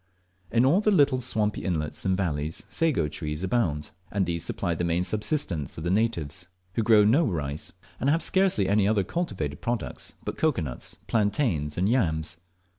In 0.49 0.65
all 0.65 0.81
the 0.81 0.89
little 0.89 1.21
swampy 1.21 1.63
inlets 1.63 2.05
and 2.05 2.17
valleys 2.17 2.63
sago 2.67 3.07
trees 3.07 3.43
abound, 3.43 3.91
and 4.11 4.25
these 4.25 4.43
supply 4.43 4.73
the 4.73 4.83
main 4.83 5.03
subsistence 5.03 5.77
of 5.77 5.83
the 5.83 5.91
natives, 5.91 6.47
who 6.73 6.81
grow 6.81 7.03
no 7.03 7.23
rice, 7.23 7.71
and 7.99 8.09
have 8.09 8.23
scarcely 8.23 8.67
any 8.67 8.87
other 8.87 9.03
cultivated 9.03 9.61
products 9.61 10.13
but 10.25 10.37
cocoa 10.39 10.63
nuts, 10.63 10.95
plantains, 11.05 11.77
and 11.77 11.87
yams. 11.87 12.37